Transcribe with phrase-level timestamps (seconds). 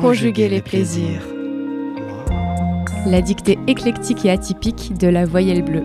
[0.00, 1.22] Conjuguer les plaisirs.
[3.06, 5.84] La dictée éclectique et atypique de la voyelle bleue.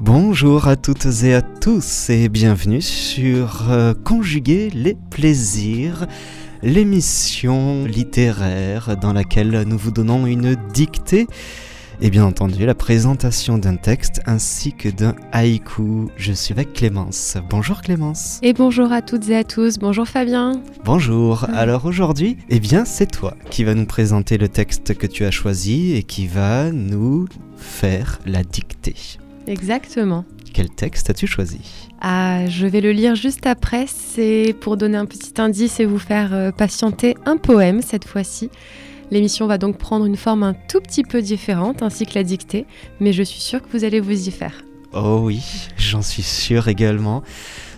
[0.00, 6.06] Bonjour à toutes et à tous et bienvenue sur euh, Conjuguer les plaisirs,
[6.62, 11.26] l'émission littéraire dans laquelle nous vous donnons une dictée
[12.00, 16.08] et bien entendu la présentation d'un texte ainsi que d'un haïku.
[16.16, 17.36] Je suis avec Clémence.
[17.50, 18.38] Bonjour Clémence.
[18.42, 19.78] Et bonjour à toutes et à tous.
[19.78, 20.60] Bonjour Fabien.
[20.84, 21.44] Bonjour.
[21.52, 25.30] Alors aujourd'hui, eh bien c'est toi qui va nous présenter le texte que tu as
[25.30, 28.96] choisi et qui va nous faire la dictée.
[29.46, 30.24] Exactement.
[30.52, 31.60] Quel texte as-tu choisi?
[32.00, 33.86] Ah, je vais le lire juste après.
[33.86, 38.50] C'est pour donner un petit indice et vous faire euh, patienter un poème cette fois-ci.
[39.10, 42.66] L'émission va donc prendre une forme un tout petit peu différente, ainsi que la dictée,
[43.00, 44.64] mais je suis sûre que vous allez vous y faire.
[44.92, 45.42] Oh oui,
[45.76, 47.22] j'en suis sûre également.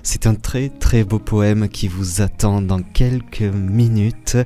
[0.03, 4.37] C'est un très très beau poème qui vous attend dans quelques minutes.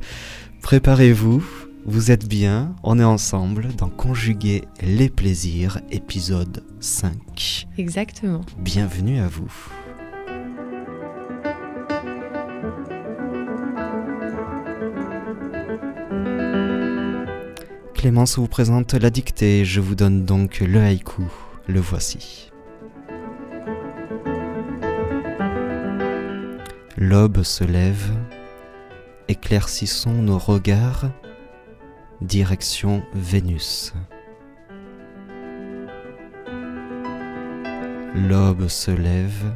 [0.62, 1.44] Préparez-vous,
[1.86, 7.66] vous êtes bien, on est ensemble dans Conjuguer les plaisirs, épisode 5.
[7.78, 8.40] Exactement.
[8.58, 9.52] Bienvenue à vous.
[18.05, 21.22] Clémence vous présente la dictée, je vous donne donc le haïku,
[21.66, 22.52] le voici.
[26.98, 28.11] L'aube se lève,
[29.28, 31.06] éclaircissons nos regards,
[32.20, 33.94] direction Vénus.
[38.14, 39.50] L'aube se lève,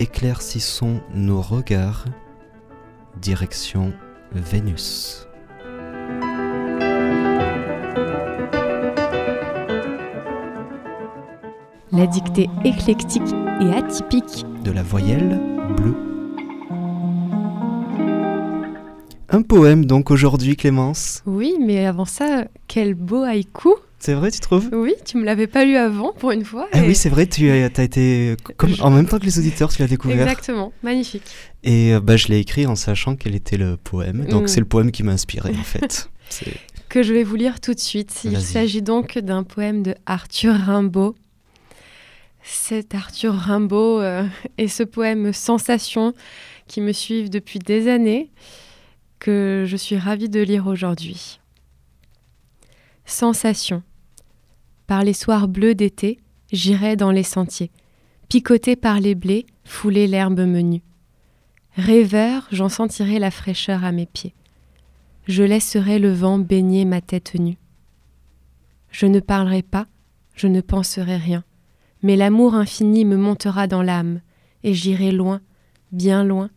[0.00, 2.04] éclaircissons nos regards,
[3.20, 3.92] direction
[4.32, 5.25] Vénus.
[11.96, 13.22] La dictée éclectique
[13.62, 15.40] et atypique de la voyelle
[15.78, 15.94] bleue.
[19.30, 24.40] Un poème donc aujourd'hui Clémence Oui, mais avant ça, quel beau haïku c'est vrai, tu
[24.40, 24.68] trouves?
[24.72, 26.68] Oui, tu me l'avais pas lu avant pour une fois.
[26.72, 29.80] Ah oui, c'est vrai, tu as, été comme, en même temps que les auditeurs, tu
[29.80, 30.20] l'as découvert.
[30.20, 31.24] Exactement, magnifique.
[31.64, 34.26] Et euh, bah, je l'ai écrit en sachant quel était le poème.
[34.26, 34.48] Donc mm.
[34.48, 36.10] c'est le poème qui m'a inspiré en fait.
[36.90, 38.20] que je vais vous lire tout de suite.
[38.24, 41.16] Il s'agit donc d'un poème de Arthur Rimbaud
[42.48, 44.24] c'est Arthur Rimbaud euh,
[44.56, 46.14] et ce poème Sensation
[46.68, 48.30] qui me suivent depuis des années
[49.18, 51.40] que je suis ravie de lire aujourd'hui.
[53.04, 53.82] Sensation.
[54.86, 56.20] Par les soirs bleus d'été,
[56.52, 57.72] j'irai dans les sentiers,
[58.28, 60.82] picoté par les blés, fouler l'herbe menue.
[61.76, 64.34] Rêveur, j'en sentirai la fraîcheur à mes pieds.
[65.26, 67.58] Je laisserai le vent baigner ma tête nue.
[68.92, 69.86] Je ne parlerai pas,
[70.36, 71.42] je ne penserai rien
[72.02, 74.20] mais l'amour infini me montera dans l'âme,
[74.62, 75.40] et j'irai loin,
[75.92, 76.50] bien loin,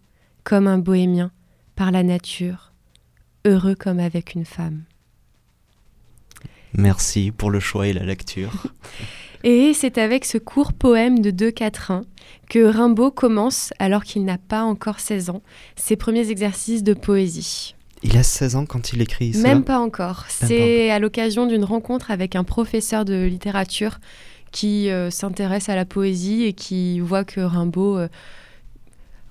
[0.44, 1.32] comme un bohémien,
[1.76, 2.74] par la nature,
[3.46, 4.84] heureux comme avec une femme.
[6.74, 8.52] Merci pour le choix et la lecture.
[9.44, 12.04] et c'est avec ce court poème de deux quatrains
[12.50, 15.42] que Rimbaud commence, alors qu'il n'a pas encore 16 ans,
[15.76, 17.76] ses premiers exercices de poésie.
[18.02, 20.26] Il a 16 ans quand il écrit ça Même pas encore.
[20.30, 24.00] C'est à l'occasion d'une rencontre avec un professeur de littérature
[24.52, 28.08] qui euh, s'intéresse à la poésie et qui voit que Rimbaud euh,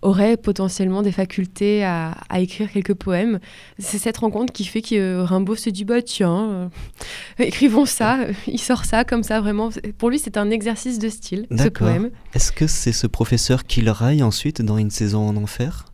[0.03, 3.41] aurait potentiellement des facultés à, écrire quelques poèmes.
[3.79, 6.69] C'est cette rencontre qui fait que Rimbaud se dit bah tiens, euh,
[7.39, 8.19] écrivons ça.
[8.47, 9.71] Il sort ça comme ça vraiment.
[9.99, 12.11] Pour lui, c'est un exercice de style ce poème.
[12.35, 15.87] Est-ce que c'est ce professeur qui le raille ensuite dans Une saison en enfer?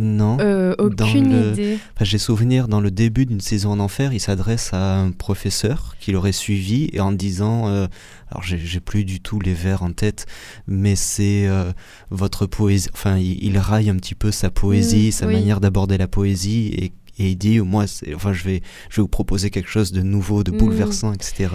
[0.00, 0.38] Non.
[0.40, 1.78] Euh, aucune idée.
[2.00, 6.12] J'ai souvenir dans le début d'une saison en enfer, il s'adresse à un professeur qui
[6.12, 7.86] l'aurait suivi et en disant, euh,
[8.30, 10.26] alors j'ai plus du tout les vers en tête,
[10.66, 11.72] mais c'est euh,
[12.10, 12.88] votre poésie.
[12.94, 16.92] Enfin, il, raille un petit peu sa poésie, mmh, sa manière d'aborder la poésie et,
[17.22, 17.84] il dit moi
[18.14, 20.56] enfin je vais je vais vous proposer quelque chose de nouveau de mmh.
[20.56, 21.48] bouleversant etc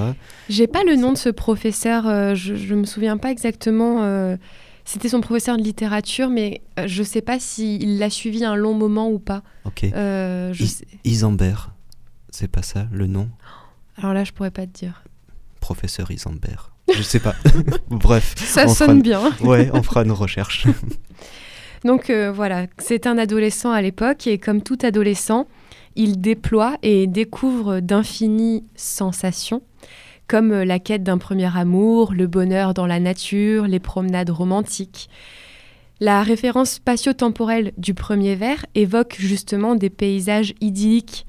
[0.48, 4.38] j'ai pas le nom de ce professeur je, je me souviens pas exactement
[4.86, 8.56] c'était son professeur de littérature, mais euh, je ne sais pas s'il l'a suivi un
[8.56, 9.42] long moment ou pas.
[9.66, 9.84] Ok.
[9.84, 10.54] Euh,
[11.04, 11.72] Isambert,
[12.30, 13.30] c'est pas ça le nom?
[13.98, 15.04] Alors là, je pourrais pas te dire.
[15.60, 16.72] Professeur Isambert.
[16.94, 17.34] Je sais pas.
[17.90, 18.36] Bref.
[18.38, 19.34] Ça sonne bien.
[19.42, 20.68] ouais, on fera nos recherches.
[21.84, 25.48] Donc euh, voilà, c'est un adolescent à l'époque et comme tout adolescent,
[25.96, 29.62] il déploie et découvre d'infinies sensations
[30.28, 35.10] comme euh, la quête d'un premier amour, le bonheur dans la nature, les promenades romantiques.
[36.00, 41.26] La référence spatio-temporelle du premier vers évoque justement des paysages idylliques,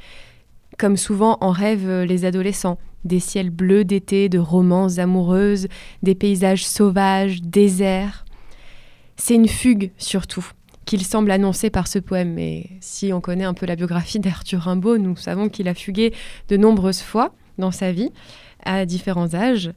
[0.79, 5.69] comme souvent en rêvent euh, les adolescents, des ciels bleus d'été, de romances amoureuses,
[6.03, 8.25] des paysages sauvages, déserts.
[9.17, 10.47] C'est une fugue surtout
[10.85, 12.33] qu'il semble annoncer par ce poème.
[12.35, 16.15] Mais si on connaît un peu la biographie d'Arthur Rimbaud, nous savons qu'il a fugué
[16.49, 18.11] de nombreuses fois dans sa vie,
[18.67, 19.71] à différents âges.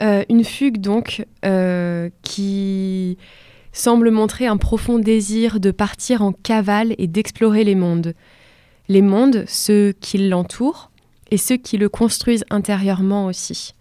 [0.00, 3.18] Euh, une fugue donc euh, qui
[3.72, 8.14] semble montrer un profond désir de partir en cavale et d'explorer les mondes.
[8.88, 10.90] Les mondes, ceux qui l'entourent
[11.30, 13.74] et ceux qui le construisent intérieurement aussi.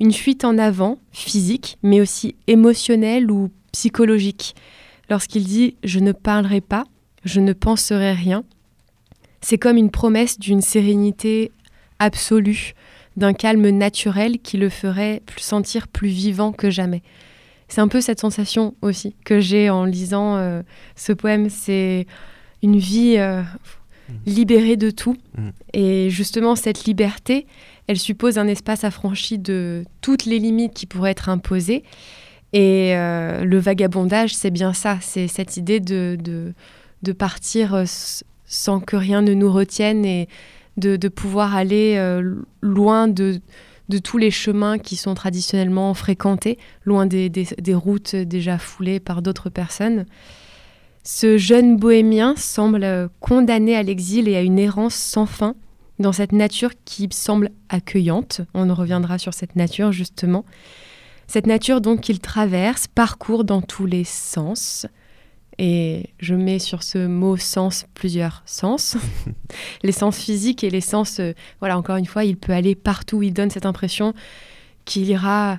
[0.00, 4.54] Une fuite en avant, physique, mais aussi émotionnelle ou psychologique,
[5.08, 6.84] lorsqu'il dit Je ne parlerai pas,
[7.24, 8.44] je ne penserai rien.
[9.40, 11.52] C'est comme une promesse d'une sérénité
[11.98, 12.74] absolue,
[13.16, 17.02] d'un calme naturel qui le ferait sentir plus vivant que jamais.
[17.68, 20.62] C'est un peu cette sensation aussi que j'ai en lisant euh,
[20.96, 21.48] ce poème.
[21.48, 22.06] C'est
[22.62, 24.12] une vie euh, mmh.
[24.26, 25.16] libérée de tout.
[25.36, 25.48] Mmh.
[25.72, 27.46] Et justement, cette liberté,
[27.86, 31.84] elle suppose un espace affranchi de toutes les limites qui pourraient être imposées.
[32.54, 36.16] Et euh, le vagabondage, c'est bien ça, c'est cette idée de,
[37.02, 37.84] de, partir euh,
[38.46, 40.28] sans que rien ne nous retienne et
[40.76, 43.40] de, pouvoir aller euh, loin de,
[44.02, 49.50] tous les chemins qui sont traditionnellement fréquentés, loin des, des routes déjà foulées par d'autres
[49.50, 50.06] personnes.
[51.02, 55.54] Ce jeune bohémien semble condamné à l'exil et à une errance sans fin
[55.98, 58.40] dans cette nature qui semble accueillante.
[58.54, 60.44] On reviendra sur cette nature justement.
[61.26, 64.86] Cette nature donc qu'il traverse, parcourt dans tous les sens.
[65.58, 68.96] Et je mets sur ce mot sens plusieurs sens.
[69.82, 73.22] les sens physiques et les sens, euh, voilà, encore une fois, il peut aller partout.
[73.22, 74.14] Il donne cette impression
[74.84, 75.58] qu'il ira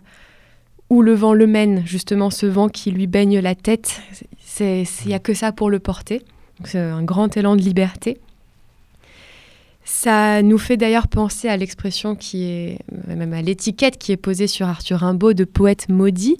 [0.89, 4.01] où le vent le mène, justement ce vent qui lui baigne la tête.
[4.59, 6.21] Il n'y a que ça pour le porter.
[6.63, 8.19] C'est un grand élan de liberté.
[9.83, 14.47] Ça nous fait d'ailleurs penser à l'expression qui est, même à l'étiquette qui est posée
[14.47, 16.37] sur Arthur Rimbaud de poète maudit.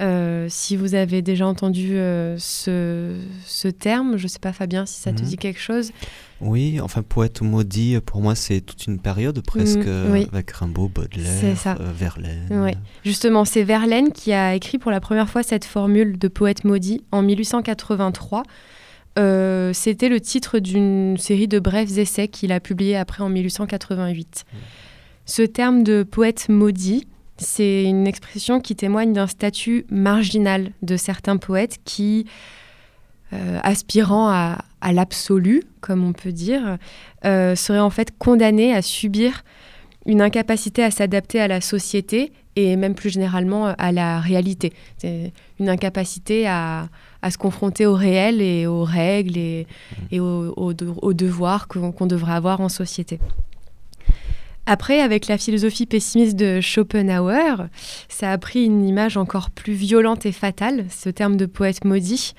[0.00, 5.00] Euh, si vous avez déjà entendu euh, ce, terme, je ne sais pas Fabien si
[5.00, 5.28] ça te mhm.
[5.28, 5.92] dit quelque chose.
[6.40, 11.54] Oui, enfin poète maudit, pour moi c'est toute une période presque mhm, avec Rimbaud, Baudelaire,
[11.66, 12.46] euh, Verlaine.
[12.50, 12.72] Oui.
[13.04, 17.02] Justement, c'est Verlaine qui a écrit pour la première fois cette formule de poète maudit
[17.12, 18.44] en 1883
[19.18, 24.44] euh, c'était le titre d'une série de brefs essais qu'il a publié après en 1888.
[24.44, 24.56] Mmh.
[25.26, 27.06] Ce terme de poète maudit,
[27.40, 32.26] c'est une expression qui témoigne d'un statut marginal de certains poètes qui,
[33.32, 34.58] euh, aspirant à,
[34.92, 36.78] l'absolu, comme on peut dire,
[37.24, 39.44] euh, seraient en fait condamnés à subir
[40.06, 44.72] une incapacité à s'adapter à la société et même plus généralement à la réalité.
[44.96, 46.88] C'est une incapacité à,
[47.22, 49.66] à se confronter au réel et aux règles et,
[50.10, 53.18] et aux, devoirs qu'on devrait avoir en société.
[54.72, 57.66] Après, avec la philosophie pessimiste de Schopenhauer,
[58.08, 62.34] ça a pris une image encore plus violente et fatale, ce terme de poète maudit.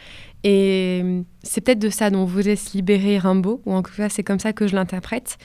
[0.45, 1.03] Et
[1.43, 4.39] c'est peut-être de ça dont vous êtes libéré Rimbaud, ou en tout cas c'est comme
[4.39, 5.39] ça que je l'interprète,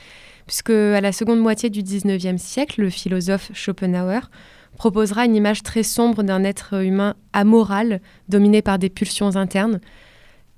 [0.46, 4.30] puisque à la seconde moitié du 19e siècle, le philosophe Schopenhauer
[4.76, 9.80] proposera une image très sombre d'un être humain amoral, dominé par des pulsions internes.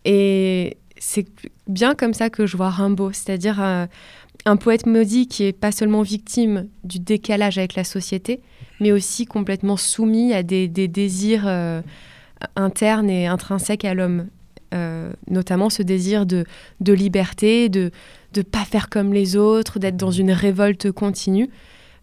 [0.04, 1.26] Et c'est
[1.68, 3.86] bien comme ça que je vois Rimbaud, c'est-à-dire euh,
[4.48, 8.40] un poète maudit qui est pas seulement victime du décalage avec la société,
[8.80, 11.82] mais aussi complètement soumis à des, désirs euh,
[12.56, 14.28] internes et intrinsèques à l'homme.
[14.74, 16.44] Euh, notamment ce désir de,
[16.80, 17.90] de liberté, de
[18.36, 21.48] ne pas faire comme les autres, d'être dans une révolte continue.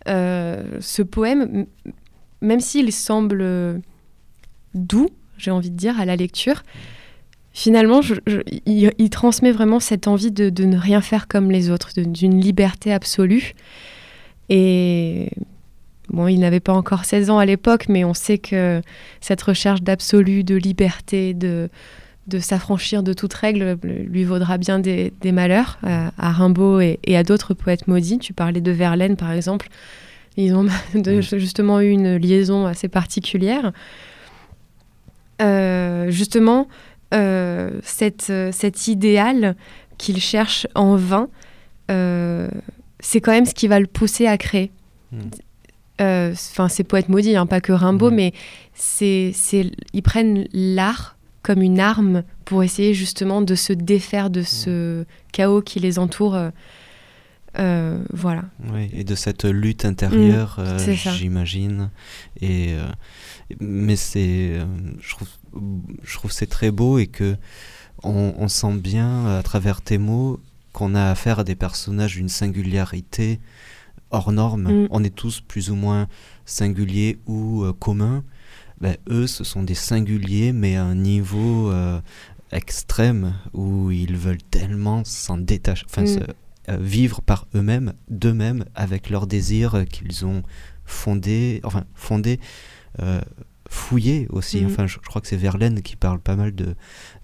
[0.08, 1.68] ce poème
[2.42, 3.82] même s'il semble
[4.74, 6.64] doux, j'ai envie de dire, à la lecture,
[7.56, 8.02] finalement,
[8.66, 13.56] il, transmet vraiment cette envie de, ne rien faire comme les autres, d'une liberté absolue.
[14.50, 15.32] Et
[16.10, 18.82] bon, il n'avait pas encore 16 ans à l'époque, mais on sait que
[19.22, 21.70] cette recherche d'absolu, de liberté, de,
[22.28, 27.24] de s'affranchir de toute règle lui vaudra bien des, malheurs à, Rimbaud et, et à
[27.24, 28.20] d'autres poètes maudits.
[28.20, 29.70] Tu parlais de Verlaine, par exemple.
[30.36, 30.68] Ils ont
[31.32, 33.72] justement eu une liaison assez particulière.
[35.42, 39.56] Euh, justement, euh, cette, cet idéal
[39.98, 41.30] qu'il cherche en vain,
[41.92, 42.50] euh,
[43.00, 44.72] c'est quand même ce qui va le pousser à créer.
[45.12, 45.30] Hmm.
[46.00, 48.16] Enfin, c'est poète maudit, hein, pas que Rimbaud, hmm.
[48.16, 48.34] mais
[48.74, 49.34] c'est,
[49.94, 55.06] ils prennent l'art comme une arme pour essayer justement de se défaire de ce hmm.
[55.32, 56.38] chaos qui les entoure
[57.60, 58.44] euh, voilà.
[58.72, 61.90] Oui, et de cette lutte intérieure, mm, euh, j'imagine.
[62.42, 62.86] Et euh,
[63.60, 64.60] mais c'est,
[65.00, 65.30] je trouve,
[66.04, 67.38] je trouve c'est très beau et que
[68.04, 70.40] on, sent bien à travers tes mots
[70.74, 73.40] qu'on a affaire à des personnages d'une singularité
[74.12, 74.84] hors norme.
[74.84, 74.88] Mm.
[74.92, 76.08] On est tous plus ou moins
[76.46, 78.24] singuliers ou communs.
[78.82, 82.00] ben, eux, ce sont des singuliers, mais à un niveau euh,
[82.52, 86.20] extrême où ils veulent tellement s'en détacher, enfin, Mm.
[86.70, 90.44] euh, vivre par eux-mêmes, d'eux-mêmes, avec leurs désirs euh, qu'ils ont
[90.86, 92.40] fondés, enfin, fondés,
[93.70, 94.62] fouillés aussi.
[94.62, 94.66] Mhm.
[94.68, 96.76] Enfin, je, je crois que c'est Verlaine qui parle pas mal de,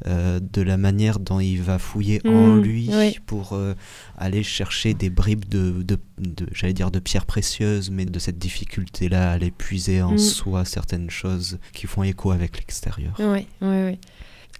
[0.07, 3.19] euh, de la manière dont il va fouiller en Mhm, lui oui.
[3.27, 3.73] pour euh,
[4.17, 8.39] aller chercher des bribes de, de, de- j'allais dire, de pierres précieuses, mais de cette
[8.39, 10.17] difficulté-là à aller puiser en Mhm.
[10.17, 13.13] soi certaines choses qui font écho avec l'extérieur.
[13.19, 13.99] Oui, oui, oui.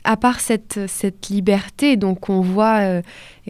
[0.04, 3.02] À part cette, cette liberté, donc on voit, euh,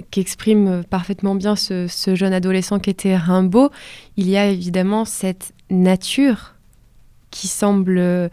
[0.09, 3.71] qu'exprime parfaitement bien ce, ce jeune adolescent qui était Rimbaud,
[4.17, 6.55] il y a évidemment cette nature
[7.31, 8.29] qui semble, euh,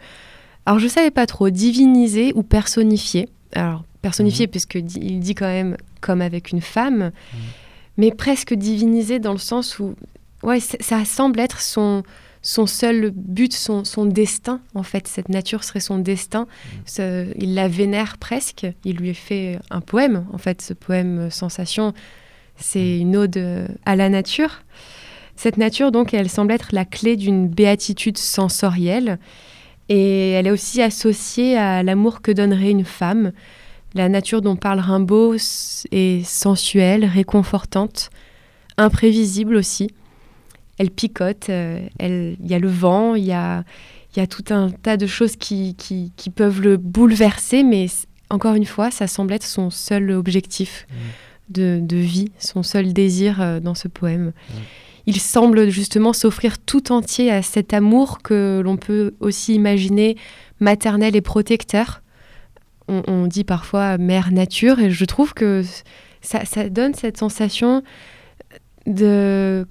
[0.65, 3.27] alors je savais pas trop, divinisée ou personnifiée.
[3.53, 4.51] Alors personnifiée Mhm.
[4.51, 7.11] puisque il dit quand même comme avec une femme,
[7.97, 9.95] mais presque divinisée dans le sens où,
[10.43, 12.03] ouais, ça semble être son
[12.41, 15.09] son seul but, son, son destin, en fait.
[15.09, 16.47] Cette nature serait son destin.
[16.85, 18.65] Ce- il la vénère presque.
[18.85, 20.61] Il lui fait un poème, en fait.
[20.61, 21.93] Ce poème euh, Sensation,
[22.55, 24.61] c'est une ode euh, à la nature.
[25.39, 29.19] Cette nature, donc, elle semble être la clé d'une béatitude sensorielle.
[29.87, 33.31] Et elle est aussi associée à l'amour que donnerait une femme.
[33.93, 35.35] La nature dont parle Rimbaud
[35.91, 38.09] est sensuelle, réconfortante,
[38.77, 39.87] imprévisible aussi
[40.79, 43.65] elle picote, euh, il y a le vent, il y a,
[44.15, 47.87] il y a tout un tas de choses qui, qui, qui peuvent le bouleverser, mais
[48.29, 50.87] encore une fois, ça semble être son seul objectif
[51.49, 54.31] de, de vie, son seul désir euh, dans ce poème.
[55.09, 60.15] Il semble justement s'offrir tout entier à cet amour que l'on peut aussi imaginer
[60.59, 62.03] maternel et protecteur.
[62.87, 65.63] On, on dit parfois mère nature, et je trouve que
[66.21, 67.81] ça, ça donne cette sensation
[68.85, 69.65] de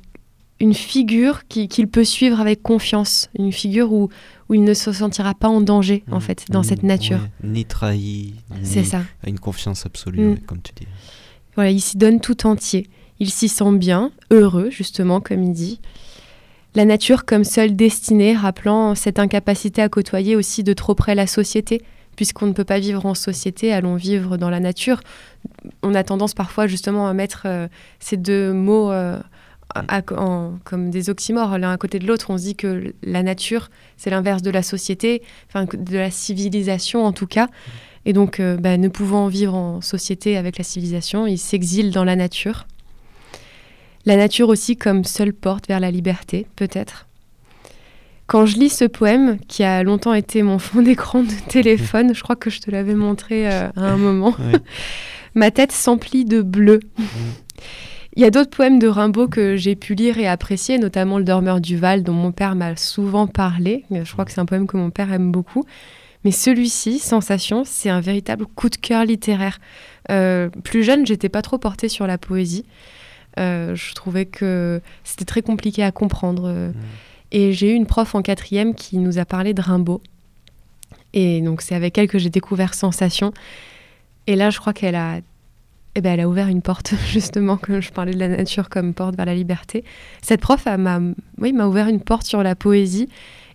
[0.61, 4.09] une figure qui- qu'il peut suivre avec confiance, une figure où,
[4.49, 6.21] où il ne se sentira pas en danger, en Mm.
[6.21, 7.18] fait, dans cette Mm, nature.
[7.21, 9.02] ouais, Ni trahi, C'est ni ça.
[9.25, 10.30] une confiance absolue, Mm.
[10.33, 10.88] ouais, comme tu dis.
[11.54, 12.88] Voilà, il s'y donne tout entier.
[13.20, 15.80] Il s'y sent bien, heureux, justement, comme il dit.
[16.75, 21.26] La nature comme seule destinée, rappelant cette incapacité à côtoyer aussi de trop près la
[21.26, 21.82] société,
[22.14, 25.00] puisqu'on ne peut pas vivre en société, allons vivre dans la nature.
[25.82, 29.18] On a tendance parfois justement à mettre euh, ces deux mots euh,
[30.64, 32.30] comme des oxymores l'un à côté de l'autre.
[32.30, 37.04] On se dit que la nature, c'est l'inverse de la société, enfin de la civilisation
[37.04, 37.48] en tout cas.
[38.04, 42.04] Et donc, euh, bah, ne pouvant vivre en société avec la civilisation, il s'exile dans
[42.04, 42.66] la nature.
[44.08, 47.06] La nature aussi comme seule porte vers la liberté, peut-être.
[48.26, 52.22] Quand je lis ce poème, qui a longtemps été mon fond d'écran de téléphone, je
[52.22, 54.34] crois que je te l'avais montré euh, à un moment,
[55.34, 56.80] ma tête s'emplit de bleu.
[58.16, 61.24] Il y a d'autres poèmes de Rimbaud que j'ai pu lire et apprécier, notamment Le
[61.24, 63.84] Dormeur du Val, dont mon père m'a souvent parlé.
[63.90, 65.64] Je crois que c'est un poème que mon père aime beaucoup.
[66.24, 69.60] Mais celui-ci, Sensation, c'est un véritable coup de cœur littéraire.
[70.10, 72.64] Euh, plus jeune, j'étais pas trop portée sur la poésie.
[73.38, 76.45] Euh, je trouvais que c'était très compliqué à comprendre.
[76.47, 76.71] euh.
[77.30, 80.00] Et j'ai eu une prof en quatrième qui nous a parlé de Rimbaud.
[81.14, 83.33] Et donc c'est avec elle que j'ai découvert Sensation.
[84.26, 85.18] Et là, je crois qu'elle a,
[85.95, 88.92] eh ben, elle a ouvert une porte, justement, quand je parlais de la nature comme
[88.95, 89.85] porte vers la liberté.
[90.23, 91.00] Cette prof a- m'a
[91.38, 93.09] oui, ouvert une porte sur la poésie.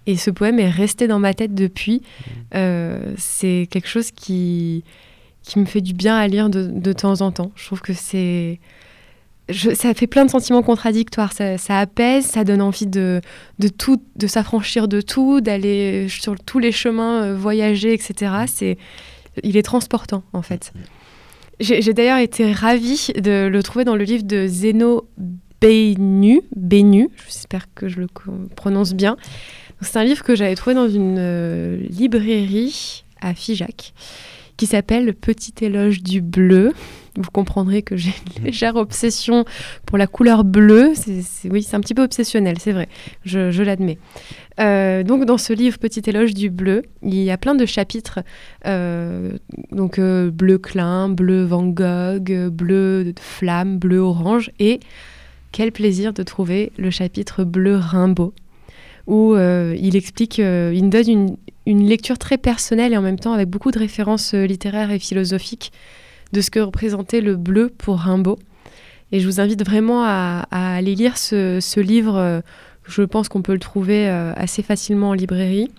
[0.05, 2.01] Et ce poème est resté dans ma tête depuis.
[2.55, 4.83] Euh, c'est quelque chose qui,
[5.43, 7.51] qui me fait du bien à lire de, de temps en temps.
[7.55, 8.59] Je trouve que c'est.
[9.49, 11.33] Je- ça fait plein de sentiments contradictoires.
[11.33, 13.21] Ça, ça apaise, ça donne envie de,
[13.59, 18.31] de tout, de s'affranchir de tout, d'aller sur tous les chemins, euh, voyager, etc.
[18.47, 18.77] C'est,
[19.43, 20.71] il est transportant, en fait.
[21.59, 25.07] J'ai j'ai d'ailleurs été ravie de le trouver dans le livre de Zeno
[25.61, 28.07] Bénu, Bénu, j'espère que je le
[28.55, 29.15] prononce bien.
[29.81, 33.93] C'est un livre que j'avais trouvé dans une euh, librairie à Figeac
[34.57, 36.73] qui s'appelle Le Petit éloge du bleu.
[37.15, 39.45] Vous comprendrez que j'ai une légère obsession
[39.85, 40.93] pour la couleur bleue.
[41.49, 42.89] Oui, c'est un petit peu obsessionnel, c'est vrai,
[43.23, 43.99] je, l'admets.
[44.59, 48.19] Euh, donc dans ce livre Petit éloge du bleu, il y a plein de chapitres,
[48.65, 49.31] euh,
[49.71, 54.79] donc euh, bleu clin, bleu Van Gogh, bleu flamme, bleu orange, et
[55.51, 58.33] quel plaisir de trouver le chapitre bleu Rimbaud,
[59.05, 63.49] où il explique, il donne une, une lecture très personnelle et en même temps avec
[63.49, 65.71] beaucoup de références littéraires et philosophiques
[66.33, 68.37] de ce que représentait le bleu pour Rimbaud.
[69.11, 72.17] Et je vous invite vraiment à, à aller lire ce, ce livre.
[72.17, 72.41] euh,
[72.85, 75.69] Je pense qu'on peut le trouver euh, assez facilement en librairie.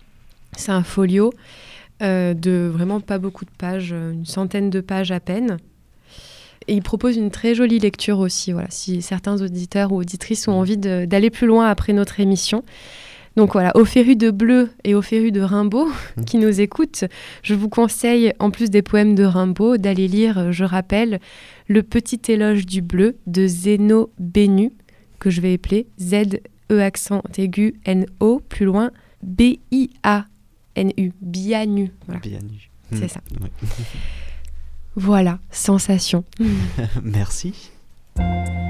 [0.57, 1.33] C'est un folio
[2.03, 5.57] euh, de vraiment pas beaucoup de pages, une centaine de pages à peine.
[6.69, 8.53] Et il propose une très jolie lecture aussi.
[8.53, 12.63] Voilà, si certains auditeurs ou auditrices ont envie de- d'aller plus loin après notre émission.
[13.37, 16.25] Donc voilà, aux férus de bleu et aux férus de Rimbaud Mmh.
[16.25, 17.05] qui nous écoutent,
[17.43, 21.19] je vous conseille, en plus des poèmes de Rimbaud, d'aller lire, euh, je rappelle,
[21.67, 24.71] Le petit éloge du bleu de Zéno Bénu,
[25.19, 28.91] que je vais appeler Z-E accent aigu N-O, plus loin,
[29.23, 31.91] B-I-A-N-U, Bianu.
[32.07, 32.71] Voilà, Bien nu.
[32.93, 33.09] c'est Mm.
[33.09, 33.21] ça.
[34.97, 36.23] Voilà, sensation.
[37.03, 37.71] Merci.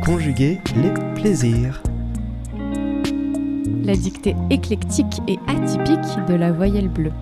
[0.06, 1.82] Conjuguer les plaisirs.
[3.84, 7.12] La dictée éclectique et atypique de la voyelle bleue.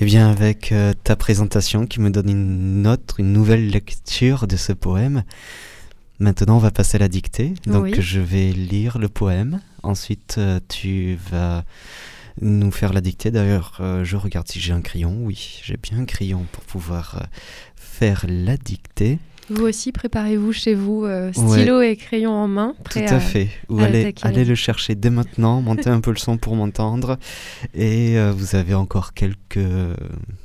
[0.00, 4.56] Eh bien, avec euh, ta présentation qui me donne une autre, une nouvelle lecture de
[4.56, 5.24] ce poème,
[6.20, 7.54] maintenant on va passer à la dictée.
[7.66, 7.94] Donc Oui.
[7.98, 9.60] je vais lire le poème.
[9.82, 11.64] Ensuite, euh, tu vas
[12.40, 13.32] nous faire la dictée.
[13.32, 15.16] D'ailleurs, euh, je regarde si j'ai un crayon.
[15.22, 17.26] Oui, j'ai bien un crayon pour pouvoir
[17.74, 19.18] faire la dictée.
[19.50, 22.74] Vous aussi, préparez-vous chez vous, euh, stylo et crayon en main.
[22.76, 23.48] Tout prêt à fait.
[23.68, 27.18] Ou à allez le chercher dès maintenant, montez un peu le son pour m'entendre.
[27.72, 29.58] Et euh, vous avez encore quelques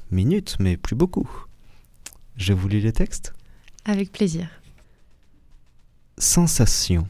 [0.09, 1.29] minutes, mais plus beaucoup.
[2.37, 3.33] Je vous lis les textes.
[3.85, 4.47] Avec plaisir.
[6.17, 7.07] Sensation.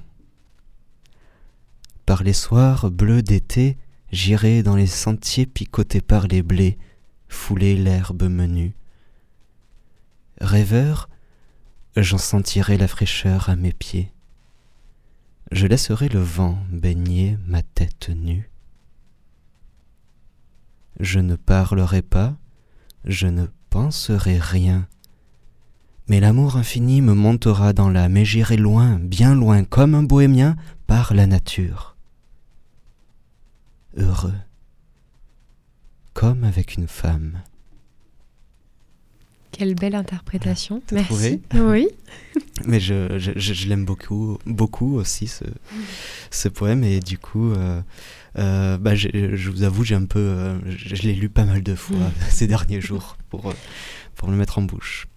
[2.05, 3.77] Par les soirs bleus d'été,
[4.11, 6.77] j'irai dans les sentiers picotés par les blés,
[7.27, 8.73] fouler l'herbe menue.
[10.41, 11.07] Rêveur,
[11.95, 14.11] j'en sentirai la fraîcheur à mes pieds.
[15.51, 18.49] Je laisserai le vent baigner ma tête nue.
[20.99, 22.35] Je ne parlerai pas,
[23.05, 24.87] je ne penserai rien.
[26.07, 30.55] Mais l'amour infini me montera dans l'âme et j'irai loin, bien loin, comme un bohémien,
[30.87, 31.95] par la nature.
[33.95, 34.33] Heureux,
[36.13, 37.41] comme avec une femme.
[39.53, 40.81] Quelle belle interprétation.
[40.91, 41.41] Merci.
[41.55, 41.87] oui.
[42.65, 45.43] Mais je, je, je- je l'aime beaucoup, beaucoup aussi ce,
[46.31, 47.81] ce poème et du coup, euh,
[48.39, 51.75] euh, bah, je vous avoue, j'ai un peu, euh, je, l'ai lu pas mal de
[51.75, 52.11] fois Mm.
[52.29, 53.53] ces derniers jours pour,
[54.15, 55.07] pour le mettre en bouche.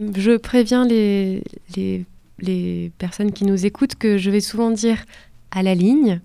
[0.00, 1.42] Je préviens les,
[1.76, 2.04] les,
[2.40, 5.04] les personnes qui nous écoutent que je vais souvent dire
[5.50, 6.20] à la ligne,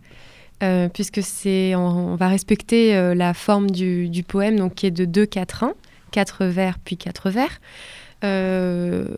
[0.93, 5.05] puisque c'est on, on va respecter la forme du, du poème, donc qui est de
[5.05, 5.71] 2-4-1,
[6.13, 7.59] 4 vers puis 4 vers.
[8.23, 9.17] Euh,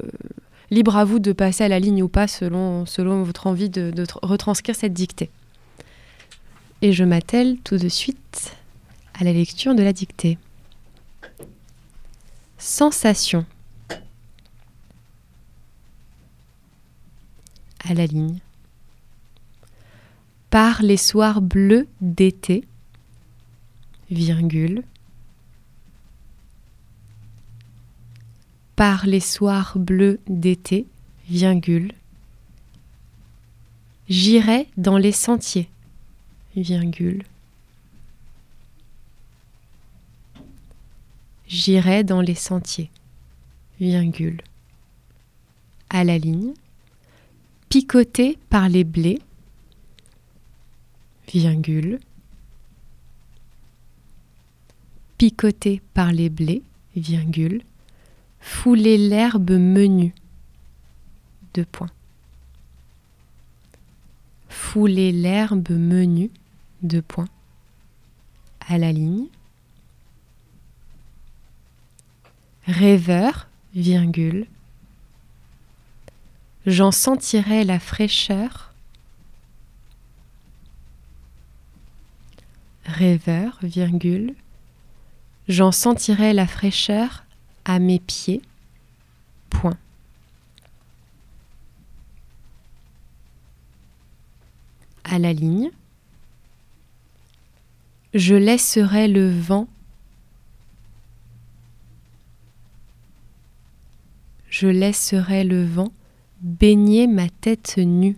[0.72, 2.86] libre à vous de passer à la ligne ou pas selon,
[3.24, 5.30] votre envie de, de tr- retranscrire cette dictée.
[6.82, 8.56] Et je m'attelle tout de suite
[9.14, 10.38] à la lecture de la dictée.
[12.58, 13.46] Sensation.
[17.88, 18.40] à la ligne.
[20.50, 22.64] Par les soirs bleus d'été,
[24.10, 24.84] virgule.
[28.76, 30.86] Par les soirs bleus d'été,
[31.30, 31.94] virgule.
[34.10, 35.70] J'irai dans les sentiers,
[36.56, 37.24] virgule.
[41.48, 42.90] J'irai dans les sentiers,
[43.80, 44.42] virgule.
[45.90, 46.54] À la ligne
[47.70, 49.22] picoté par les blés,
[51.28, 52.00] virgule,
[55.18, 56.62] picoté par les blés,
[58.46, 60.14] fouler l'herbe menue,
[61.56, 61.90] deux points.
[64.50, 66.30] Fouler l'herbe menue,
[66.84, 67.28] deux points,
[68.68, 69.26] à la ligne.
[72.68, 74.46] Rêveur, virgule,
[76.68, 78.76] j'en sentirai la fraîcheur.
[82.86, 84.36] Rêveur, virgule,
[85.48, 87.25] j'en sentirai la fraîcheur
[87.66, 88.42] à mes pieds.
[89.50, 89.78] Point.
[95.04, 95.70] À la ligne,
[98.14, 99.68] je laisserai le vent.
[104.50, 105.92] Je laisserai le vent
[106.42, 108.18] baigner ma tête nue.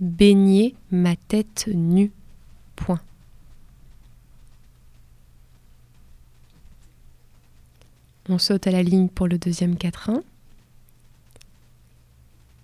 [0.00, 2.12] Baigner ma tête nue.
[2.76, 3.00] Point.
[8.28, 10.22] On saute à la ligne pour le deuxième quatrain.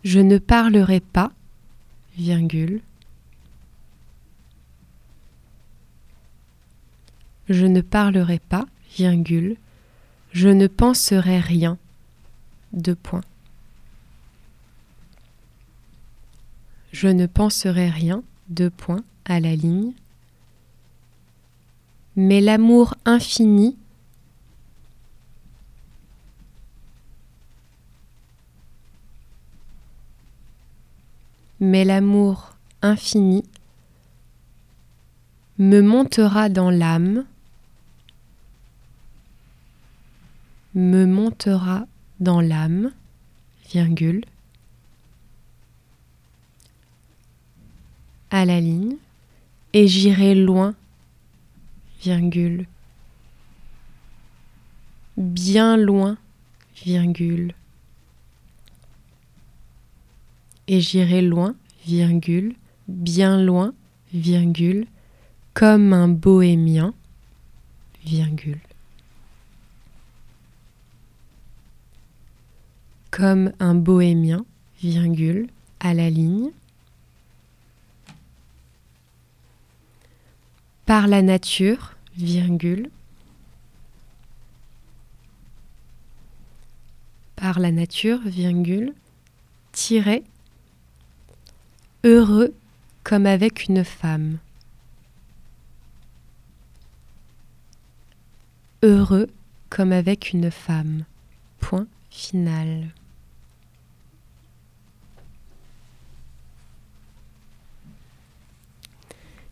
[0.03, 1.31] Je ne parlerai pas,
[2.17, 2.81] virgule.
[7.49, 9.57] Je ne parlerai pas, virgule.
[10.33, 11.79] Je ne penserai rien,
[12.73, 13.25] deux points.
[16.93, 19.93] Je ne penserai rien, deux points, à la ligne.
[22.17, 23.77] Mais l'amour infini
[31.65, 33.45] Mais l'amour infini
[35.59, 37.25] me montera dans l'âme,
[40.75, 41.87] me montera
[42.19, 42.91] dans l'âme,
[43.71, 44.25] virgule,
[48.33, 48.97] à la ligne,
[49.73, 50.75] et j'irai loin,
[52.01, 52.67] virgule,
[55.17, 56.19] bien loin,
[56.85, 57.55] virgule,
[60.69, 61.55] et j'irai loin,
[61.87, 62.55] virgule,
[62.89, 63.75] bien loin,
[64.13, 64.87] virgule,
[65.55, 66.95] comme un bohémien,
[68.05, 68.61] virgule.
[73.11, 74.45] Comme un bohémien,
[74.81, 75.49] virgule,
[75.81, 76.51] à la ligne.
[80.87, 82.91] Par la nature, virgule.
[87.37, 88.95] Par la nature, virgule,
[89.73, 90.23] tiré,
[92.05, 92.55] heureux
[93.05, 94.39] comme avec une femme.
[98.83, 99.29] heureux
[99.71, 101.05] comme avec une femme.
[101.61, 102.89] Point final.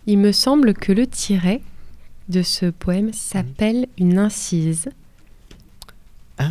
[0.07, 1.63] Il me semble que le tiret
[2.29, 4.89] de ce poème s'appelle une incise.
[6.39, 6.51] Ah,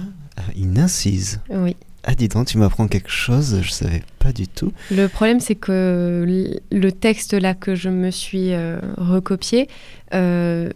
[0.56, 1.76] une incise Oui.
[2.12, 4.74] Ah, dis donc, tu m'apprends quelque chose, je savais pas du tout.
[4.90, 6.26] Le problème, c'est que
[6.72, 9.68] le texte là que je me suis euh, recopié,
[10.16, 10.72] euh,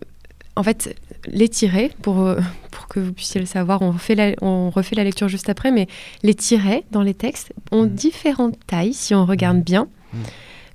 [0.55, 2.35] en fait, les tirets, pour,
[2.71, 5.71] pour que vous puissiez le savoir, on refait, la, on refait la lecture juste après,
[5.71, 5.87] mais
[6.21, 7.89] les tirets dans les textes ont mm.
[7.89, 9.63] différentes tailles si on regarde mm.
[9.63, 9.87] bien.
[10.13, 10.17] Mm.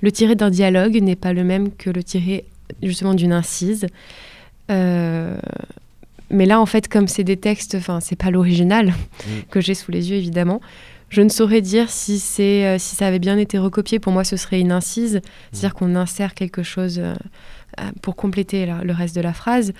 [0.00, 2.44] Le tiret d'un dialogue n'est pas le même que le tiret
[2.82, 3.86] justement d'une incise.
[4.72, 5.38] Euh,
[6.30, 8.94] mais là, en fait, comme c'est des textes, enfin, c'est pas l'original
[9.50, 10.60] que j'ai sous les yeux, évidemment.
[11.10, 13.98] Je ne saurais dire si, c'est, euh, si ça avait bien été recopié.
[13.98, 15.20] Pour moi, ce serait une incise,
[15.52, 17.00] c'est-à-dire qu'on insère quelque chose
[18.02, 19.72] pour compléter le reste de la phrase.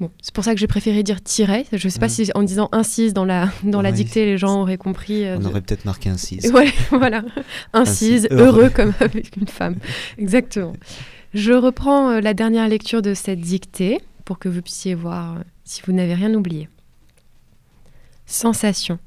[0.00, 1.66] Bon, c'est pour ça que j'ai préféré dire tiret.
[1.72, 4.62] Je ne sais pas si en disant incise dans la, dans la dictée, les gens
[4.62, 5.26] auraient compris.
[5.26, 6.50] Euh, On aurait peut-être marqué incise.
[6.54, 7.22] Ouais, voilà.
[7.74, 8.70] Incise, heureux.
[8.70, 9.76] comme avec une femme.
[10.16, 10.72] Exactement.
[11.34, 13.98] Je reprends euh, la dernière lecture de cette dictée
[14.38, 16.68] que vous puissiez voir euh, si vous n'avez rien oublié.
[18.26, 18.98] Sensation.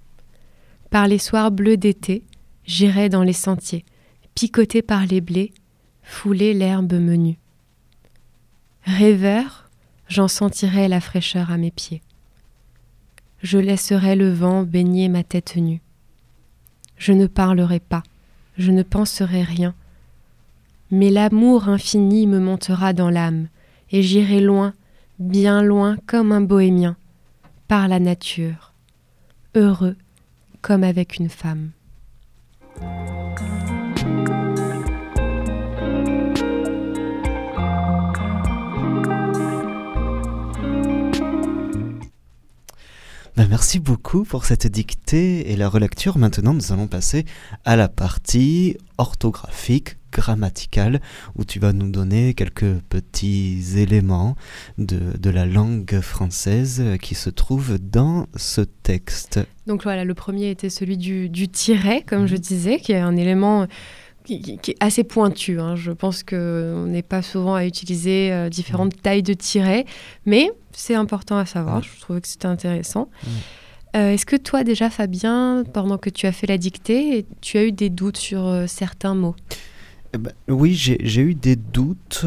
[0.89, 2.25] Par les soirs bleus d'été,
[2.65, 3.85] j'irai dans les sentiers,
[4.35, 5.53] picoté par les blés,
[6.03, 7.39] fouler l'herbe menue.
[8.83, 9.69] Rêveur,
[10.09, 12.01] j'en sentirai la fraîcheur à mes pieds.
[13.41, 15.81] Je laisserai le vent baigner ma tête nue.
[16.97, 18.03] Je ne parlerai pas,
[18.57, 19.73] je ne penserai rien.
[20.91, 23.47] Mais l'amour infini me montera dans l'âme,
[23.91, 24.73] et j'irai loin,
[25.19, 26.97] bien loin comme un bohémien,
[27.67, 28.73] par la nature,
[29.55, 29.95] heureux
[30.61, 31.71] comme avec une femme.
[43.35, 46.19] Ben, merci beaucoup pour cette dictée et la relecture.
[46.19, 47.25] Maintenant, nous allons passer
[47.65, 51.01] à la partie orthographique, grammaticale,
[51.35, 54.35] où tu vas nous donner quelques petits éléments
[54.77, 59.39] de, de la langue française qui se trouvent dans ce texte.
[59.67, 62.41] Donc voilà, le premier était celui du, du tiret, comme je mhm.
[62.41, 63.67] disais, qui est un élément
[64.23, 65.59] qui, est assez pointu.
[65.59, 65.75] Hein.
[65.75, 69.85] Je pense qu'on n'est pas souvent à utiliser euh, différentes tailles de tirets,
[70.25, 71.83] mais c'est important à savoir.
[71.83, 73.09] Je trouvais que c'était intéressant.
[73.95, 77.65] Euh, est-ce que toi déjà, Fabien, pendant que tu as fait la dictée, tu as
[77.65, 79.35] eu des doutes sur euh, certains mots?
[80.13, 82.25] Eh ben, Oui, j'ai eu des doutes.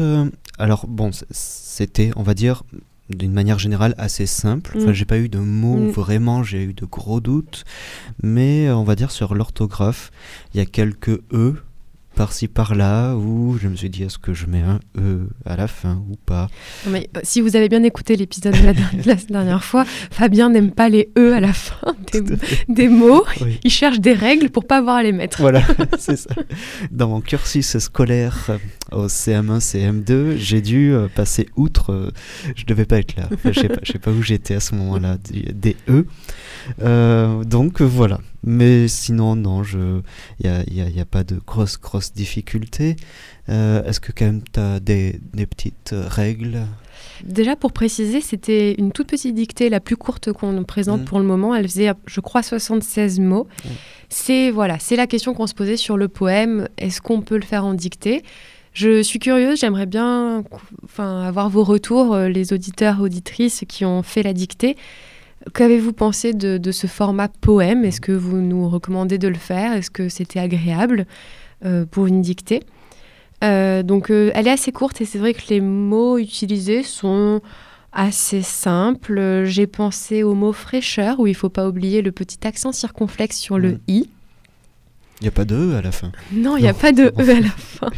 [0.57, 2.63] Alors bon, c'était, on va dire,
[3.09, 4.73] d'une manière générale assez simple.
[4.77, 4.93] Enfin, mm.
[4.93, 5.89] j'ai pas eu de mots mm.
[5.89, 7.63] vraiment, j'ai eu de gros doutes,
[8.21, 10.11] mais on va dire sur l'orthographe,
[10.53, 11.55] il y a quelques e
[12.17, 15.67] par-ci par-là où je me suis dit est-ce que je mets un E à la
[15.67, 16.47] fin ou pas.
[16.87, 20.89] mais, euh, si vous avez bien écouté l'épisode de, la, dernière fois, Fabien n'aime pas
[20.89, 21.95] les E à la fin
[22.67, 23.23] des, mots.
[23.63, 25.41] Il cherche des règles pour pas avoir à les mettre.
[25.41, 25.61] Voilà,
[25.99, 26.33] c'est ça.
[26.89, 28.57] Dans mon cursus scolaire euh,
[28.91, 32.11] au CM1, CM2, j'ai dû euh, passer outre.
[32.55, 33.29] je devais pas être là.
[33.45, 35.17] je sais pas, sais pas où j'étais à ce moment-là.
[35.53, 36.05] Des E.
[37.43, 38.19] donc voilà.
[38.43, 40.01] Mais sinon, non, il
[40.43, 42.95] n'y a, y a, y a, pas de grosses, grosses difficultés.
[43.49, 46.59] Euh, est-ce que quand même tu as des, des, petites règles?
[47.23, 51.05] Déjà, pour préciser, c'était une toute petite dictée, la plus courte qu'on présente mmh.
[51.05, 51.55] pour le moment.
[51.55, 53.47] Elle faisait, je crois, 76 mots.
[53.65, 53.69] Mmh.
[54.09, 56.67] C'est voilà, c'est la question qu'on se posait sur le poème.
[56.77, 58.23] Est-ce qu'on peut le faire en dictée?
[58.73, 60.43] Je suis curieuse, j'aimerais bien
[60.83, 64.77] enfin, avoir vos retours, euh, les auditeurs, auditrices qui ont fait la dictée.
[65.53, 67.85] Qu'avez-vous pensé de, ce format poème?
[67.85, 69.73] Est-ce que vous nous recommandez de le faire?
[69.73, 71.05] Est-ce que c'était agréable
[71.65, 72.61] euh, pour une dictée?
[73.41, 77.41] Donc elle est assez courte et c'est vrai que les mots utilisés sont
[77.97, 79.43] assez simples.
[79.45, 83.57] J'ai pensé au mot fraîcheur où il faut pas oublier le petit accent circonflexe sur
[83.57, 83.79] le mm.
[83.87, 84.09] i.
[85.19, 86.11] Il n'y a pas de E à la fin.
[86.31, 87.89] Non, il n'y a pas de E à la fin.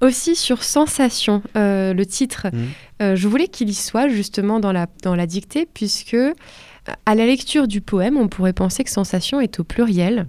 [0.00, 2.58] Aussi sur sensation, euh, le titre, mm.
[3.02, 6.16] euh, je voulais qu'il y soit justement dans la, dans la dictée, puisque
[7.04, 10.26] à la lecture du poème, on pourrait penser que sensation est au pluriel,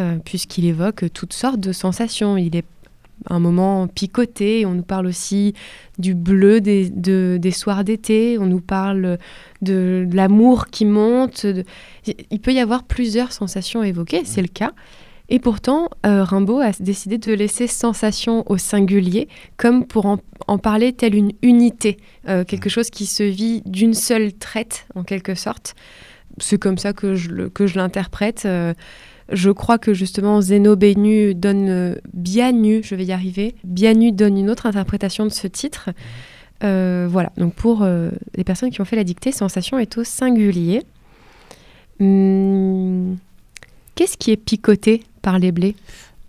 [0.00, 2.36] euh, puisqu'il évoque toutes sortes de sensations.
[2.36, 2.64] Il est
[3.28, 4.66] un moment picoté.
[4.66, 5.54] On nous parle aussi
[5.98, 8.38] du bleu des, des soirs d'été.
[8.38, 9.18] On nous parle
[9.60, 11.46] de, l'amour qui monte.
[12.06, 14.72] Il peut y avoir plusieurs sensations évoquées, c'est le cas.
[15.34, 20.04] Et pourtant, euh, Rimbaud a décidé de laisser sensation au singulier, comme pour
[20.46, 21.96] en, parler telle une unité,
[22.28, 25.74] euh, quelque chose qui se vit d'une seule traite, en quelque sorte.
[26.36, 28.42] C'est comme ça que je l'interprète.
[28.44, 28.74] Euh,
[29.30, 34.12] je crois que justement Zeno Benu donne bien nu, je vais y arriver, bien nu
[34.12, 35.88] donne une autre interprétation de ce titre.
[36.62, 40.04] Euh, voilà, donc pour euh, les personnes qui ont fait la dictée, sensation est au
[40.04, 40.82] singulier.
[42.00, 43.16] Hum,
[43.94, 45.76] qu'est-ce qui est picoté par les blés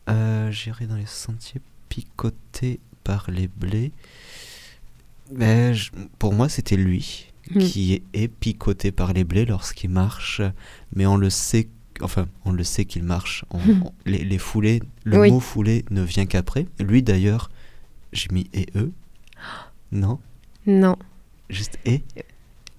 [0.08, 3.92] J'irai dans les sentiers picotés par les blés.
[5.32, 5.76] Ben,
[6.20, 7.62] pour moi, c'était lui hum.
[7.62, 10.42] qui est, picoté par les blés lorsqu'il marche,
[10.96, 11.68] mais on le sait
[12.02, 13.46] enfin, on le sait qu'il marche.
[14.06, 16.68] les, foulées, le mot foulé ne vient qu'après.
[16.80, 17.50] Lui d'ailleurs,
[18.12, 18.92] j'ai mis et e.
[19.92, 20.20] Non?
[20.66, 20.96] Non.
[21.50, 22.00] Juste e.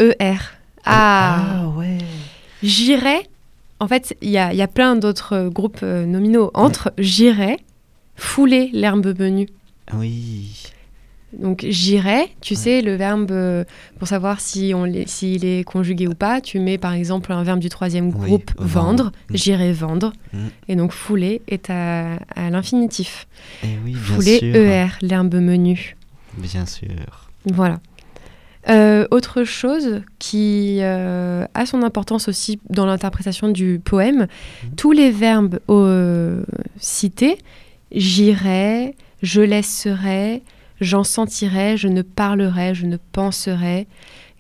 [0.01, 0.41] E r.
[0.85, 1.63] Ah.
[1.65, 1.99] ah ouais.
[2.63, 3.29] J'irai.
[3.85, 7.59] En fait, il y a, plein d'autres groupes euh, nominaux entre j'irai,
[8.17, 9.51] fouler l'herbe menue.
[9.93, 10.71] Oui.
[11.39, 13.65] Donc j'irai, tu sais, le verbe, euh,
[13.99, 17.61] pour savoir si on s'il est conjugué ou pas, tu mets par exemple un verbe
[17.61, 19.37] du troisième groupe, vendre, mm.
[19.37, 20.15] j'irai vendre.
[20.33, 20.39] Mm.
[20.69, 23.27] Et donc fouler est à, l'infinitif.
[23.65, 25.95] Eh oui, fouler, ER, l'herbe menu.
[26.39, 27.29] Bien sûr.
[27.53, 27.81] Voilà.
[28.69, 34.75] Euh, autre chose qui euh, a son importance aussi dans l'interprétation du poème, mm.
[34.77, 35.61] tous les verbes
[36.79, 37.39] cités,
[37.93, 40.43] j'irai, je laisserai,
[40.81, 43.87] j'en sentirai, je ne parlerai, je ne penserai,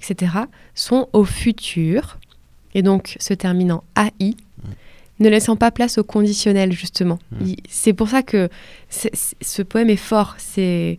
[0.00, 0.32] etc.,
[0.74, 2.18] sont au futur,
[2.74, 4.68] et donc se terminant AI, mm.
[5.20, 7.18] ne laissant pas place au conditionnel, justement.
[7.32, 7.52] Mm.
[7.68, 8.48] C'est pour ça que
[8.90, 10.98] ce poème est fort, c'est...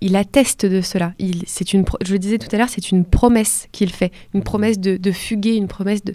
[0.00, 1.12] Il atteste de cela.
[1.18, 4.78] Il, une, je le disais tout à l'heure, c'est une promesse qu'il fait, une promesse
[4.78, 6.14] de, fuguer, une promesse de,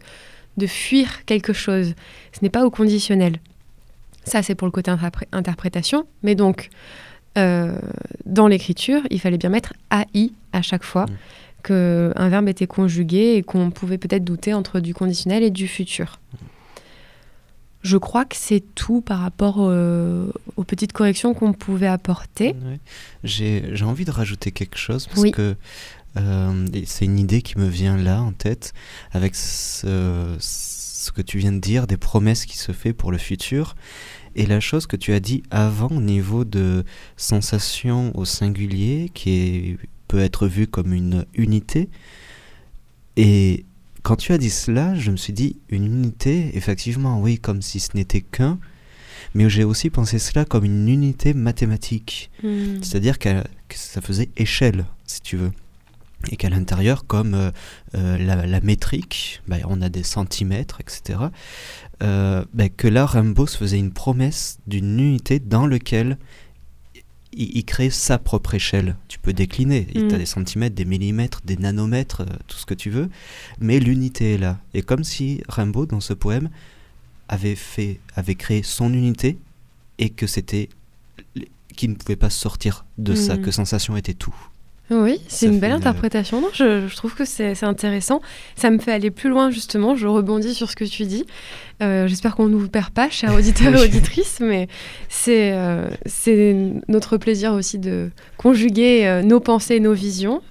[0.58, 1.94] de fuir quelque chose.
[2.34, 3.40] Ce n'est pas au conditionnel.
[4.24, 4.92] Ça, c'est pour le côté
[5.32, 6.06] interprétation.
[6.24, 6.70] Mais donc,
[7.38, 7.80] euh,
[8.26, 11.18] dans l'écriture, il fallait bien mettre AI à chaque fois, mmh.
[11.64, 16.20] qu'un verbe était conjugué et qu'on pouvait peut-être douter entre du conditionnel et du futur.
[17.84, 22.56] Je crois que c'est tout par rapport aux petites corrections qu'on pouvait apporter.
[23.24, 25.56] J'ai envie de rajouter quelque chose parce que
[26.18, 28.74] euh, c'est une idée qui me vient là en tête
[29.12, 33.18] avec ce, ce, que tu viens de dire, des promesses qui se fait pour le
[33.18, 33.76] futur.
[34.36, 36.84] Et la chose que tu as dit avant au niveau de
[37.16, 41.90] sensation au singulier, qui peut être vue comme une unité,
[43.16, 43.66] et
[44.04, 47.80] quand tu as dit cela, je me suis dit une unité, effectivement, oui, comme si
[47.80, 48.60] ce n'était qu'un,
[49.34, 52.82] mais j'ai aussi pensé cela comme une unité mathématique, hmm.
[52.82, 53.30] c'est-à-dire que
[53.70, 55.52] ça faisait échelle, si tu veux
[56.32, 57.52] et qu'à l'intérieur, comme euh,
[57.96, 61.20] euh, la, métrique, bah, on a des centimètres, etc.,
[62.04, 66.18] euh, bah, que là, Rimbaud se faisait une promesse d'une unité dans laquelle
[67.34, 68.96] il, crée sa propre échelle.
[69.08, 70.20] Tu peux décliner, il tu as mm.
[70.20, 73.10] des centimètres, des millimètres, des nanomètres, tout ce que tu veux,
[73.60, 74.60] mais l'unité est là.
[74.74, 76.50] Et comme si Rimbaud, dans ce poème,
[77.28, 79.38] avait, fait, avait créé son unité
[79.98, 80.70] et que c'était
[81.76, 83.42] qui ne pouvait pas sortir de ça, mm.
[83.42, 84.36] que sensation était tout.
[84.90, 86.40] Oui, c'est une belle interprétation.
[86.40, 88.22] Non, je, trouve que c'est intéressant.
[88.56, 89.96] Ça me fait aller plus loin, justement.
[89.96, 91.26] Je rebondis sur ce que tu dis.
[91.84, 94.68] Euh, j'espère qu'on ne vous perd pas, chers auditeurs et auditrices, mais
[95.10, 95.90] c'est euh,
[96.88, 100.42] notre plaisir aussi de conjuguer euh, nos pensées, nos visions.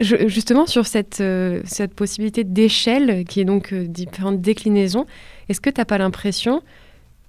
[0.00, 1.22] justement, sur cette,
[1.64, 5.04] cette possibilité d'échelle, qui est donc différentes déclinaisons,
[5.50, 6.62] est-ce que tu n'as pas l'impression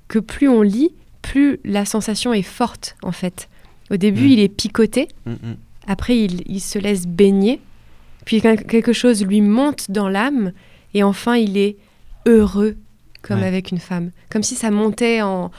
[0.08, 3.50] que plus on lit, plus la sensation est forte, en fait?
[3.92, 4.32] Au début, mm.
[4.32, 5.10] il est picoté.
[5.26, 5.56] Mm, mm.
[5.88, 7.60] Après, il, se laisse baigner.
[8.26, 10.52] Puis quelque chose lui monte dans l'âme.
[10.94, 11.78] Et enfin, il est
[12.26, 12.78] heureux
[13.22, 14.12] comme avec une femme.
[14.30, 15.52] Comme si ça montait en,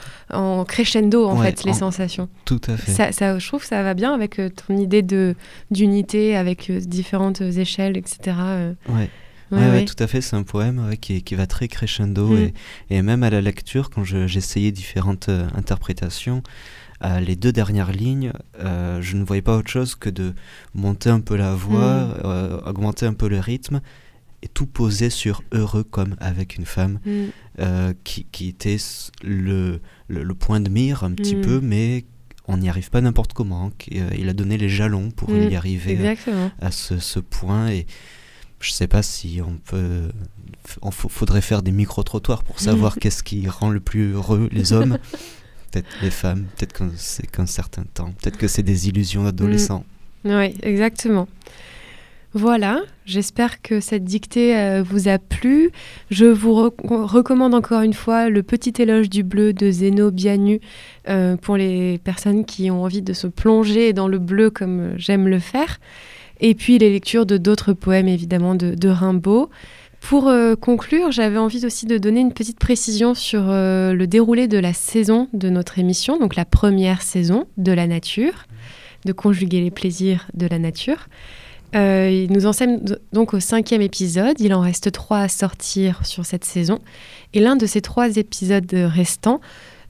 [0.65, 2.29] crescendo, en fait, les sensations.
[2.45, 3.11] Tout à fait.
[3.11, 5.35] Ça, je trouve que ça va bien avec euh, ton idée de
[5.71, 8.37] d'unité, avec euh, différentes échelles, etc.
[8.39, 8.73] Euh.
[8.89, 9.09] Ouais.
[9.51, 10.21] Ouais, tout à fait.
[10.21, 12.37] C'est un poème qui, qui, va très crescendo mm.
[12.37, 12.53] et,
[12.89, 16.41] et, même à la lecture, quand j'essayais différentes euh, interprétations,
[17.03, 20.33] à les deux dernières lignes, euh, je ne voyais pas autre chose que de
[20.73, 22.13] monter un peu la voix, mm.
[22.23, 23.81] euh, augmenter un peu le rythme
[24.41, 27.93] et tout poser sur heureux comme avec une femme, mm.
[28.03, 28.77] qui, qui, était
[29.23, 32.05] le, le, point de mire un petit peu, mais
[32.47, 33.71] on n'y arrive pas n'importe comment.
[33.93, 36.15] Euh, il a donné les jalons pour y mm, arriver
[36.61, 37.69] à, ce, point.
[37.69, 37.85] Et
[38.59, 40.09] je ne sais pas si on peut.
[40.83, 44.97] Il faudrait faire des micro-trottoirs pour savoir qu'est-ce qui rend le plus heureux les hommes.
[45.73, 49.83] peut-être les femmes, peut-être que c'est qu'un certain temps, peut-être que c'est des illusions d'adolescents.
[50.23, 50.35] Mm.
[50.35, 51.27] Oui, exactement.
[52.35, 55.69] Voilà, j'espère que cette dictée euh, vous a plu.
[56.09, 60.59] Je vous recommande encore une fois le petit éloge du bleu de Zeno Bianu
[61.09, 65.27] euh, pour les personnes qui ont envie de se plonger dans le bleu comme j'aime
[65.27, 65.79] le faire.
[66.39, 69.51] Et puis les lectures de d'autres poèmes évidemment de, Rimbaud.
[70.07, 74.57] Pour euh, conclure, j'avais envie aussi de donner une petite précision sur le déroulé de
[74.57, 78.45] la saison de notre émission, donc la première saison de la nature,
[79.05, 81.07] de conjuguer les plaisirs de la nature.
[81.75, 82.79] Euh, nous enseigne
[83.13, 84.39] donc au cinquième épisode.
[84.39, 86.79] Il en reste trois à sortir sur cette saison.
[87.33, 89.41] Et l'un de ces trois épisodes restants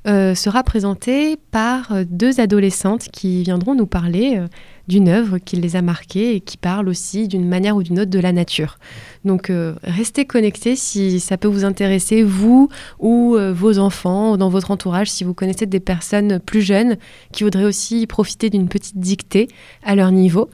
[0.07, 4.39] euh, sera présenté par euh, deux adolescentes qui viendront nous parler
[4.87, 8.11] d'une œuvre qui les a marquées et qui parle aussi d'une manière ou d'une autre
[8.11, 8.77] de la nature.
[9.23, 9.49] Donc
[9.83, 12.67] restez connectés si ça peut vous intéresser, vous
[12.99, 16.97] ou vos enfants, ou dans votre entourage, si vous connaissez des personnes plus jeunes
[17.31, 19.47] qui voudraient aussi profiter d'une petite dictée
[19.83, 20.49] à leur niveau.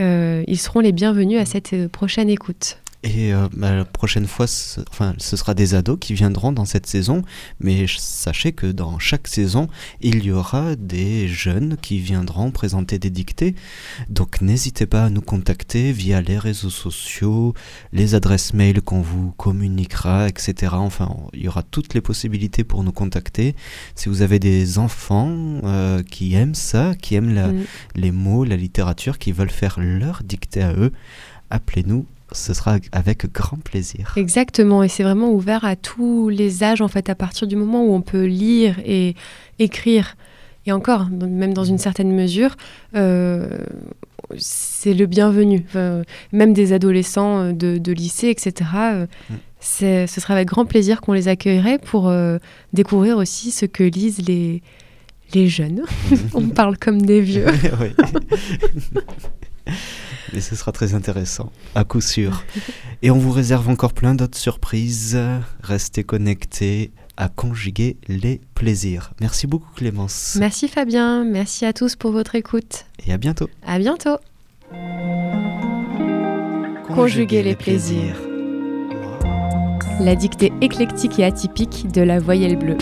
[0.00, 2.78] Euh, ils seront les bienvenus à cette euh, prochaine écoute.
[3.02, 6.64] Et euh, bah, la prochaine fois, ce, enfin, ce sera des ados qui viendront dans
[6.64, 7.22] cette saison,
[7.60, 9.68] mais sachez que dans chaque saison,
[10.00, 13.54] il y aura des jeunes qui viendront présenter des dictées.
[14.08, 17.54] Donc n'hésitez pas à nous contacter via les réseaux sociaux,
[17.92, 20.72] les adresses mail qu'on vous communiquera, etc.
[20.74, 23.54] Enfin, il y aura toutes les possibilités pour nous contacter.
[23.94, 25.30] Si vous avez des enfants
[25.64, 27.64] euh, qui aiment ça, qui aiment mm.
[27.94, 30.92] les mots, la littérature, qui veulent faire leur dictée à eux,
[31.50, 34.12] appelez-nous ce sera avec grand plaisir.
[34.16, 37.84] Exactement, et c'est vraiment ouvert à tous les âges, en fait, à partir du moment
[37.84, 39.14] où on peut lire et
[39.58, 40.16] écrire,
[40.66, 42.56] et encore, même dans une certaine mesure,
[42.96, 43.48] euh,
[44.36, 45.64] c'est le bienvenu.
[46.32, 49.34] même des adolescents euh, de, lycée, etc., euh, mm.
[49.60, 52.12] ce sera avec grand plaisir qu'on les accueillerait pour
[52.72, 54.62] découvrir aussi ce que lisent les,
[55.34, 55.82] les jeunes.
[56.34, 57.46] on parle comme des vieux.
[60.34, 62.44] Et ce sera très intéressant, à coup sûr.
[63.02, 65.18] Et on vous réserve encore plein d'autres surprises.
[65.62, 69.12] Restez connectés à conjuguer les plaisirs.
[69.20, 70.36] Merci beaucoup Clémence.
[70.38, 72.84] Merci Fabien, merci à tous pour votre écoute.
[73.06, 73.48] Et à bientôt.
[73.66, 74.18] À bientôt.
[76.94, 78.16] Conjuguer les plaisirs.
[80.00, 82.76] La dictée éclectique et atypique de la voyelle bleue.